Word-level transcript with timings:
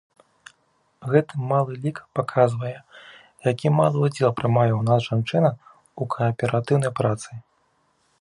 Гэты 1.15 1.33
малы 1.49 1.75
лік 1.83 1.97
паказвае, 2.19 2.73
які 3.49 3.67
малы 3.81 3.97
ўдзел 4.07 4.31
прымае 4.39 4.67
ў 4.69 4.81
нас 4.89 5.01
жанчына 5.11 5.49
ў 6.01 6.03
кааператыўнай 6.15 6.91
працы. 7.01 7.31